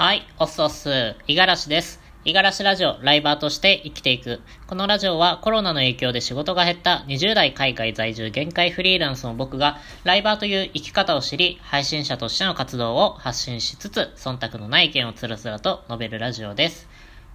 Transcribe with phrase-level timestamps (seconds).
[0.00, 2.00] はい、おっすおっす、五十嵐です。
[2.24, 4.40] 五十嵐ラジオ、ライバーとして生きていく。
[4.66, 16.88] このラジオはコロナの影響で仕事が減った20代海外在住限界フリーランスの僕が、ライバーという生き方を知り、配信者としての活動を発信しつつ、忖度のない意見をつらつらと述べるラジオです。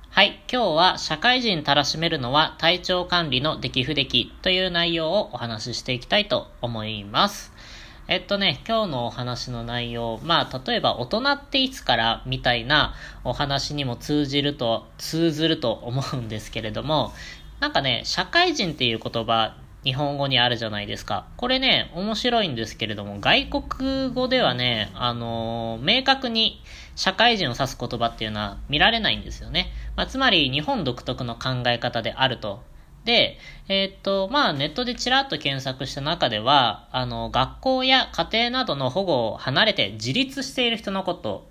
[0.09, 7.51] はい、今日は社会人たらしめるのは体調管理の出来不出来という内容をお話ししていきたいと思います。
[8.07, 12.93] えっとね、今日のお話の内容、まあ、例えば大人っていつからみたいな
[13.23, 17.13] お話にも通じると、通ずると思うんですけれども、
[17.59, 21.25] なんかね、社会人っていう言葉、日本語にあるじゃないですか。
[21.35, 26.61] これね、面白いんですけれども、外国語ではね、あのー、明確に
[26.95, 29.71] 社会人を指す言葉っていうのは見られないんですよね。
[29.95, 32.61] まあ、つまり、日本独特の考え方であると
[33.05, 33.37] で、
[33.69, 41.47] えー、っと、まあ、ネットでちらっと検索した中では、あの、学校や家庭などの保護を離れて自立している人のこと、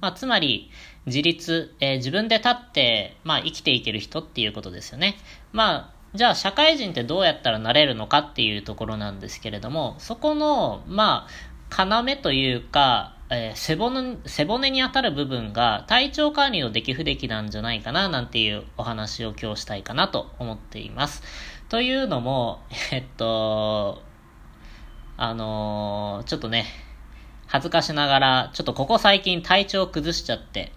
[0.00, 0.70] まあ、つまり、
[1.06, 5.16] 自立、えー、自分で立って、まあ、生きていける人っていうことですよね。
[5.52, 21.22] まあ、じゃあ、社会人ってどうやったらなれるのかっていうところなんですけれども、そこの、まあ、要というか、えー、背骨、背骨に当たる部分が体調管理の出来不出来なんじゃないかな、なんていうお話を今日したいかなと思っています。
[21.68, 24.02] というのも、えっと、
[25.16, 26.66] あのー、ちょっとね、
[27.46, 30.72] 恥ずかしながら、ちょっとここ最近体調崩しちゃって、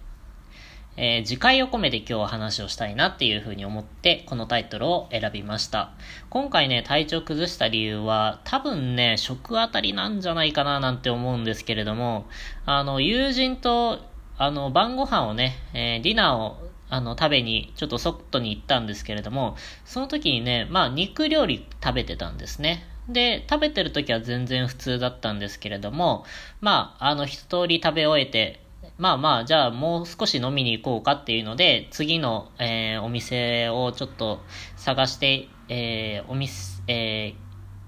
[0.96, 5.92] えー、次回を込めて今日は話をしたいなっていうふうに思って、このタイトルを選びました。
[6.30, 12.26] 今回ね、体調崩した理由は、多分ね、食あたりなんじゃないかななんて思うんですけれども、
[12.66, 14.00] あの、友人と、
[14.38, 16.56] あの、晩ご飯をね、えー、ディナーを
[16.90, 22.86] あの、食べに、ちょっと外に行ったんですけれども、その時にね、まあ、肉料理食べてたんですね。
[23.08, 26.24] で、食べてる時は全然普通だったんですけれども、
[26.60, 28.63] まあ、あの、一通り食べ終えて、
[28.98, 34.40] まあまあ、じゃあもう少し飲みに行こうかっていうので、次の、えー、お店をちょっと
[34.76, 37.44] 探して、えー、お店、えー、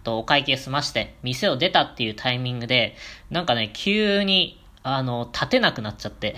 [0.07, 2.95] と、お会計済まして、店を出たっていうタイミングで、
[3.29, 6.37] なんかね、急に、あの、立てなくなっちゃって。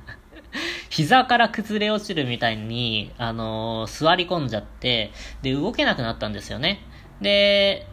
[0.90, 6.82] 膝から崩れ落ちるみたいに、あの座り込んじゃって、で、動けなくなったんですよね。
[7.20, 7.86] で、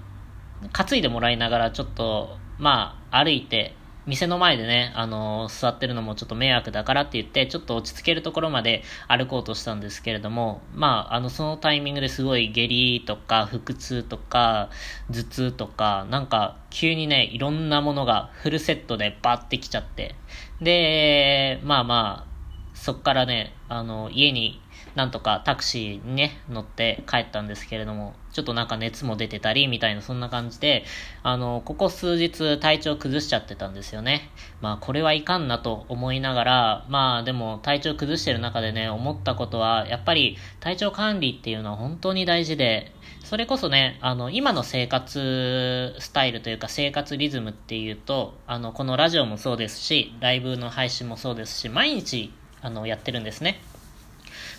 [0.73, 14.69] 担いでもらいながら、ちょっと、まあ、歩いて、店の前でね、あのー、座ってるのもちょっと迷惑だからって言って、ちょっと落ち着けるところまで歩こうとしたんですけれども、まあ、あの、そのタイミングですごい下痢とか、腹痛とか、
[15.09, 20.15] 頭痛とか、なんか、急にね、いろんなものがフルセットでバッてきちゃって、
[20.61, 22.33] で、まあまあ、
[22.73, 24.61] そっからね、あの、家に
[24.95, 30.85] なんとかタクシーにね、乗って帰ったんですけれども、ちょっとなんか熱も出てたり、みたいなそんな感じで、
[31.23, 34.29] あの、ここ数日体調崩しちゃってたんですよね。
[34.61, 42.91] まあこれはいかんなと思いながら、まあでも体調崩してる中でね、思ったことは、やっぱり体調管理っていうのは本当に大事で、
[43.23, 53.59] それこそね、あの、今の生活スタイルというか生活リズムっていうと、あの、このラジオもそうですし、ライブの配信もそうですし、毎日、あの、やってるんですね。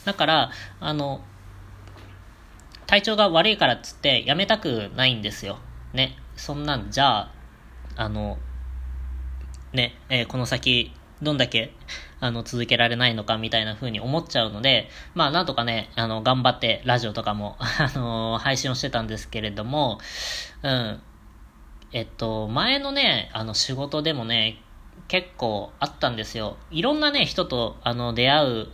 [0.04, 0.50] だから、
[0.80, 1.20] あの、
[2.86, 5.58] 体調が悪いからっつってやめたくないんですよ。
[5.92, 6.16] ね。
[6.36, 7.32] そんなんじゃあ、
[7.96, 8.38] あの、
[9.72, 11.72] ね、えー、この先、どんだけ、
[12.20, 19.98] あの、続けられないのかみたいな風に思っちゃうので、まあ、なんとかね、あの、頑張ってラジオとかも、 あのー、配信をしてたんですけれども、
[20.62, 21.02] うん。
[21.92, 24.60] えっと、前のね、あの、仕事でもね、
[25.08, 26.56] 結構あったんですよ。
[26.70, 28.68] いろんなね、人と、あの、出会う、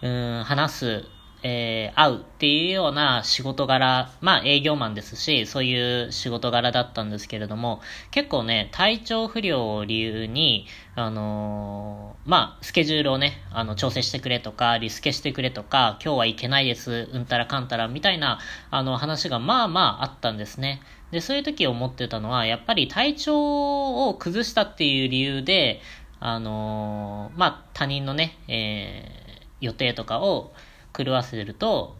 [0.00, 1.04] うん、話す、
[1.42, 10.66] えー、会うっていうような仕事柄、まあ営業マンですし、そういう仕事柄だったんですけれども、結構ね、体調不良を理由に、
[10.96, 18.38] あのー、まあ、スケジュールをね、あの、調整してくれとか、リスケしてくれとか、今日はいけないです、うんたらかんたら、みたいな、
[18.70, 20.80] あの、話がまあまああったんですね。
[21.12, 25.80] で、そういう時思ってたのは、やっぱり体調を崩したっていう理由で、
[26.20, 29.27] あのー、まあ、他人のね、えー
[29.60, 30.52] 予定とかを
[30.96, 31.96] 狂わせると、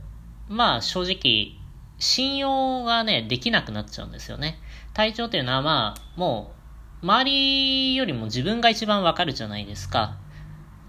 [0.48, 1.56] まあ正直、
[1.98, 4.58] 信用がね、できなくなっちゃうんですよね。
[4.94, 6.52] 体調っていうのはまあ、も
[7.02, 10.16] う、周りよりも自分が一番わかるじゃないですか。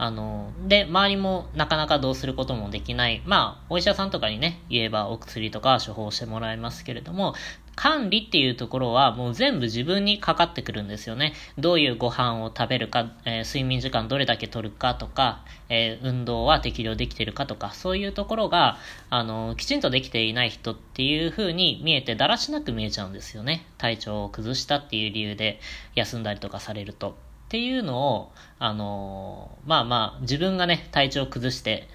[0.02, 3.22] あの、で、周りもなかなかどうすることもできない。
[3.26, 7.36] まあ、お医者さんとかにね、言えばお薬とか処方してもらえますけれども、
[7.76, 11.34] 管理っていうところはもう全部自分にかかってくるんですよね。
[11.58, 18.78] どういうご飯を食べるか、えー、睡眠時間どれだけ取るかとか、えー、運動は適量できてるかとか、そういうところが、
[19.10, 23.66] あの、きちんとできていない人っていう風に見えて、だらしなく見えちゃうんですよね。
[23.78, 25.60] 体調を崩したっていう理由で
[25.96, 27.18] 休んだりとかされると。
[27.50, 31.88] っていうのを、あのー、まあまあ、自分がね、体調を崩して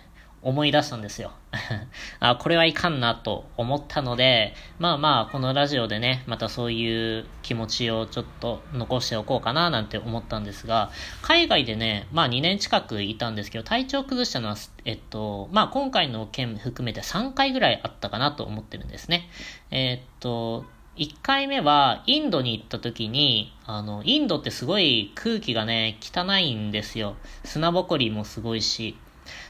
[0.43, 1.31] 思い出したんですよ。
[2.19, 10.91] あ、これはいかんなと思ったので、まあまあ、このラジオでね、またそういう気持ちをちょっと残しておこうかななんて思ったんですが、
[11.23, 19.31] 海外でね、まあ2年近くいたんですけど、体調崩したのは、えっと、まあ今回の件含めて3回ぐらいあったかなと思ってるんですね。
[19.71, 20.65] え、っと、
[20.97, 27.17] 1回目はインドに行った時に、あの、インドってすごい空気がね、汚いんですよ。
[27.45, 28.97] 砂ぼこりもすごいし。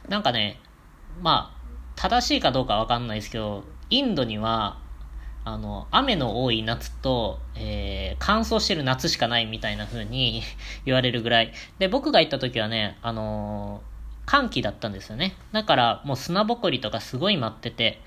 [0.09, 0.59] なんかね、
[1.21, 1.65] まあ、
[1.97, 4.79] 正しいかどうかわかんないですけど、インドには、
[5.45, 10.43] あの、雨の多い夏と、えー、乾燥してる夏しかないみたいな風に
[10.87, 11.53] 言われるぐらい。
[11.79, 15.37] で、僕が行った時はね、あのー、寒気だったんですよね。
[15.53, 18.01] だから、もう砂ぼこりとかすごい舞ってて、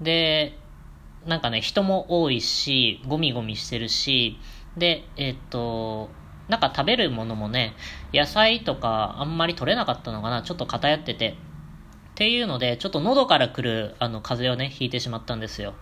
[0.00, 0.56] で、
[1.26, 4.38] なんかね、人も多いし、ゴミゴミしてるし、
[4.76, 6.10] で、え、っと、
[6.48, 7.74] なんか食べるものもね、
[8.12, 11.30] 野菜とかあんまり取れなかったのかな、ちょっと偏ってて。
[11.30, 15.74] っていうので、ちょっと喉から来る、あの、風邪をね、ひいてしまったんですよ。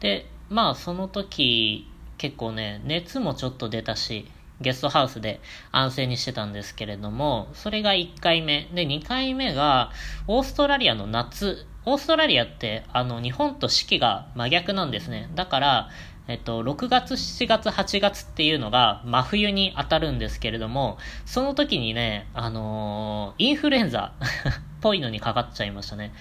[0.00, 4.30] で、まあ、その時、結構ね、熱もちょっと出たし、
[4.60, 5.40] ゲストハウスで
[5.72, 8.68] 安静にしてたんですけれども、それが1回目。
[8.72, 9.90] で、2回目が、
[10.26, 11.66] オーストラリアの夏。
[11.86, 15.30] オーストラリアって、あの、日本と四季が真逆なんですね。
[15.34, 15.90] だから、
[16.26, 20.96] えっと、6月、7月、8月っていうのが真冬に当たるんですけれども、
[21.26, 24.22] その時にね、あのー、インフルエンザっ
[24.80, 26.14] ぽいのにかかっちゃいましたね。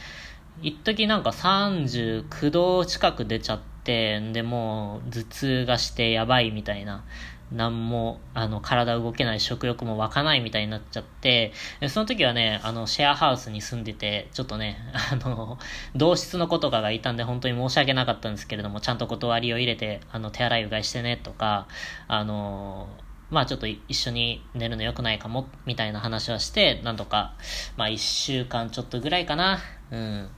[0.62, 7.06] 一時なんか39度近く出ちゃって、で、もう頭痛がしてやばいみたいな。
[7.54, 11.54] 何も、あの、体動けない、食欲も湧かないみたいになっちゃって、
[11.88, 14.78] その時はね、あの、シェアハウスに住んでて、ちょっとね、
[15.12, 15.60] あの、
[15.96, 21.68] 同室の子とかがいたんで本当に申し訳なかったんですけれども、ちゃんと断りを入れて、あの、手洗いうがいしてね、とか、
[22.08, 22.88] あの、
[23.30, 27.34] まあちょっと一緒に寝るの良くないかも、みたいな話はして、なんとか、
[27.78, 29.60] まあ一週間ちょっとぐらいかな、
[29.92, 30.30] うん、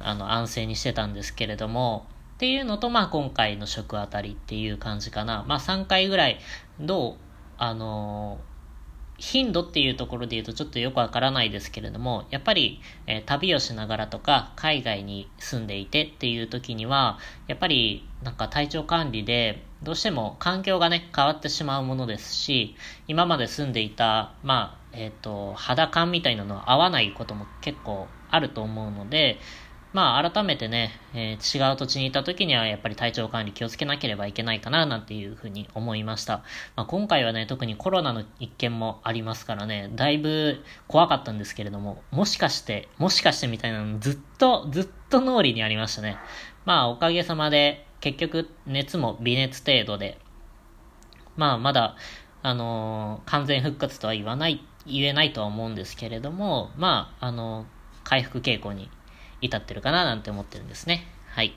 [0.00, 5.44] あの、安静にしてたんですけれども、っていうのと、まあ今回の食あたりっていう感じかな。
[5.46, 6.40] まあ3回ぐらい、
[6.80, 7.16] どう、
[7.56, 8.38] あの
[9.16, 22.74] 頻度っていうところで言うとちょっとよくわからないですけれども、やっぱり、えー、旅をしながらとか、海外に住んでいてっていう時には、やっぱりなんか体調管理で、どうしても環境がね、変わってしまうものですし、
[23.06, 29.38] 今まで住んでいた、まあ、えっ、ー、と、肌感みたいなのは合わないことも結構あると思うので、
[29.94, 36.42] まあ、改めてね、えー、違う土地にいた時にはやっぱり体調管理気をつけなければいけないかな、なんていうふうに思いました。
[36.74, 46.16] まあ、今回はね、特にコロナの一件もありますからね、だいぶ怖かったんですけれども、もしかして、もしかしてみたいなのずっと、ずっと脳裏にありましたね。
[46.64, 50.18] まあ、おかげさまで、結局、熱も微熱程度で、
[51.36, 51.94] まあ、まだ、
[52.42, 57.66] あのー、完全復活とは言わない、言えないとは思うんですけれども、まあ、あのー、
[58.02, 58.90] 回復傾向に
[59.44, 61.06] 至ってるかななんて思ってるんですね。
[61.28, 61.54] はい。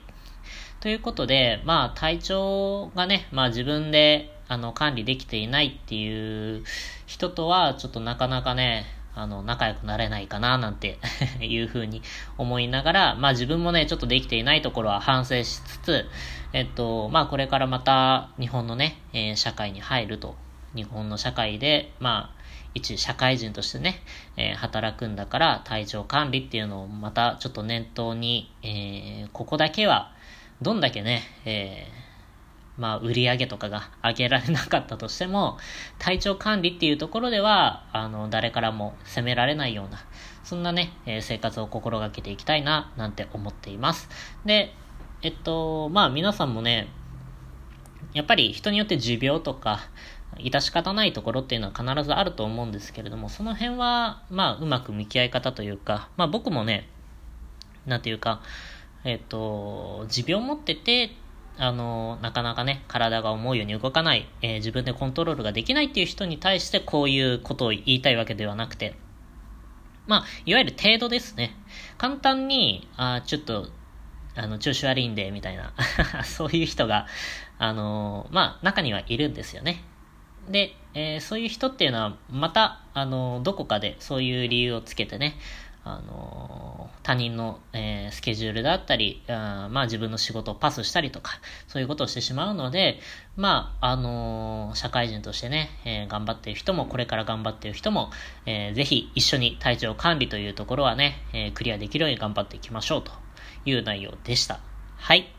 [0.80, 6.64] ということで、まあ体調がね、まあ自分であの管理できていないっていう
[7.06, 10.98] 人とはちょっとなかなかね、あの、仲良くなれないかな、なんて
[11.40, 12.02] いうふうに
[12.36, 16.08] 思いながら、まあ自分もね、ちょっとできていないところは反省しつつ、
[16.52, 20.36] えっと、まあこれからまた日本のね、えー、社会に入ると、
[20.74, 22.37] 日本の社会で、まあ、
[22.78, 24.00] 一社会人としてね、
[24.36, 30.12] えー、働くんだから体調管理っていうのをまたちょっと念頭に、えー、ここだけは、
[30.62, 35.58] どんだけね、えー、まあ、売り上げとかが上げられなかったとしても、
[35.98, 39.98] 体調管理っていうところでは、あの、誰からも責められないような、
[40.44, 44.08] そんなね、え、生活を心がけていきたいな、なんて思っています。
[44.44, 44.72] で、
[45.22, 46.88] えっと、まあ皆さんもね、
[48.14, 49.80] やっぱり人によって持病とか、
[50.38, 56.88] 致し方ないところっていうのは必ずあると思うんですけれども、その辺は、まあ、うまく向き合い方というか、まあ僕もね、
[57.86, 58.42] なんていうか、
[59.04, 61.12] えっ、と、持病持ってて、
[61.56, 68.94] あの、なかなかね、体が思うように動かない、えー、自分でコントロールができないっていう人に対してこういうことを言いたいわけではなくて、
[70.06, 71.56] まあ、いわゆる程度ですね。
[71.98, 73.68] 簡単に、あちょっと、
[74.36, 75.72] あの、調子悪いんで、みたいな
[76.24, 77.06] そういう人が、
[77.58, 79.82] あのまあ、中にはいるんですよね。
[80.50, 85.36] で、えー、そういう人っていうのは、また、あの、どこかでそういう理由をつけてね、
[85.84, 93.00] あの、他人の、えー、スケジュールだったり、あまあ自分の仕事をパスしたりとか、そういうことをしてしまうので、
[93.36, 98.10] まあ、あの社会人としてね、えー、頑張っている人も、これから頑張っている人も、
[98.44, 103.12] えー、ぜひ一緒に体調管理というところはね、えクリアできるように頑張っていきましょうと
[103.64, 104.60] いう内容でした。
[104.96, 105.37] はい。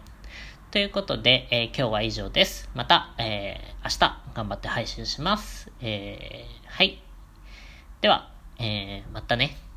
[0.71, 2.69] ということで、えー、今日は以上です。
[2.75, 5.71] また、えー、明日頑張って配信します。
[5.81, 7.01] えー、はい。
[8.01, 9.68] では、えー、またね。